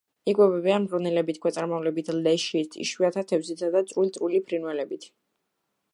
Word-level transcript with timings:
იკვებებიან 0.31 0.85
მღრღნელებით, 0.85 1.39
ქვეწარმავლებით, 1.43 2.09
ლეშით, 2.23 2.77
იშვიათად 2.87 3.29
თევზითა 3.33 3.73
და 3.77 3.85
წვრილ-წვრილი 3.93 4.45
ფრინველებით. 4.49 5.11